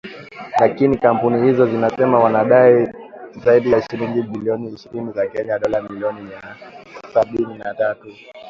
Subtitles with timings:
[0.59, 2.89] Lakini kampuni hizo zinasema wanadai
[3.45, 6.55] zaidi ya shilingi bilioni ishirini za Kenya, dola milioni mia
[7.13, 8.07] sabini na tatu.